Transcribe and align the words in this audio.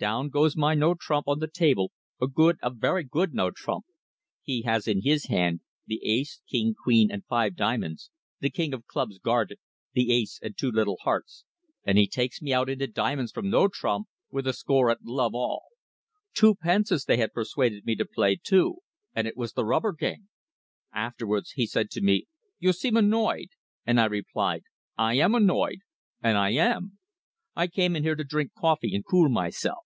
Down 0.00 0.30
goes 0.30 0.56
my 0.56 0.72
no 0.72 0.94
trump 0.94 1.28
on 1.28 1.40
the 1.40 1.46
table 1.46 1.92
a 2.22 2.26
good, 2.26 2.56
a 2.62 2.70
very 2.70 3.04
good 3.04 3.34
no 3.34 3.50
trump. 3.50 3.84
He 4.42 4.62
has 4.62 4.88
in 4.88 5.02
his 5.02 5.26
hand 5.26 5.60
the 5.86 6.00
ace, 6.02 6.40
king, 6.50 6.72
queen 6.74 7.10
and 7.10 7.22
five 7.26 7.54
diamonds, 7.54 8.10
the 8.40 8.48
king 8.48 8.72
of 8.72 8.86
clubs 8.86 9.18
guarded, 9.18 9.58
the 9.92 10.10
ace 10.10 10.40
and 10.42 10.56
two 10.56 10.70
little 10.70 10.96
hearts, 11.02 11.44
and 11.84 11.98
he 11.98 12.06
takes 12.06 12.40
me 12.40 12.50
out 12.50 12.70
into 12.70 12.86
diamonds 12.86 13.30
from 13.30 13.50
no 13.50 13.68
trumps 13.68 14.08
with 14.30 14.46
a 14.46 14.54
score 14.54 14.88
at 14.88 15.04
love 15.04 15.34
all. 15.34 15.64
Two 16.32 16.54
pences 16.54 17.04
they 17.04 17.18
had 17.18 17.34
persuaded 17.34 17.84
me 17.84 17.94
to 17.96 18.06
play, 18.06 18.38
too, 18.42 18.76
and 19.14 19.28
it 19.28 19.36
was 19.36 19.52
the 19.52 19.66
rubber 19.66 19.92
game. 19.92 20.30
Afterwards 20.94 21.50
he 21.56 21.66
said 21.66 21.90
to 21.90 22.00
me: 22.00 22.24
'You 22.58 22.72
seem 22.72 22.96
annoyed'; 22.96 23.50
and 23.84 24.00
I 24.00 24.06
replied 24.06 24.62
'I 24.96 25.14
am 25.18 25.34
annoyed,' 25.34 25.80
and 26.22 26.38
I 26.38 26.52
am. 26.52 26.96
I 27.54 27.66
come 27.66 27.94
in 27.96 28.02
here 28.02 28.16
to 28.16 28.24
drink 28.24 28.52
coffee 28.56 28.94
and 28.94 29.04
cool 29.04 29.28
myself. 29.28 29.84